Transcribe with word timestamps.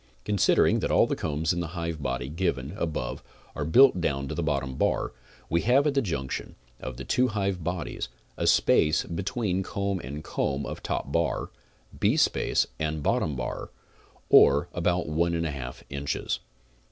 Considering 0.25 0.79
that 0.79 0.89
all 0.89 1.05
the 1.05 1.15
combs 1.15 1.53
in 1.53 1.59
the 1.59 1.77
hive 1.77 2.01
body 2.01 2.27
given 2.27 2.71
above 2.75 3.21
are 3.55 3.63
built 3.63 4.01
down 4.01 4.27
to 4.27 4.33
the 4.33 4.41
bottom 4.41 4.73
bar, 4.73 5.13
we 5.47 5.61
have 5.61 5.85
at 5.85 5.93
the 5.93 6.01
junction 6.01 6.55
of 6.79 6.97
the 6.97 7.03
two 7.03 7.27
hive 7.27 7.63
bodies, 7.63 8.09
a 8.35 8.47
space 8.47 9.03
between 9.03 9.61
comb 9.61 9.99
and 9.99 10.23
comb 10.23 10.65
of 10.65 10.81
top 10.81 11.11
bar, 11.11 11.51
beespace 11.95 12.65
and 12.79 13.03
bottom 13.03 13.35
bar, 13.35 13.69
or 14.27 14.69
about 14.73 15.07
one 15.07 15.35
and 15.35 15.43
one 15.45 15.53
half 15.53 15.83
inches. 15.91 16.39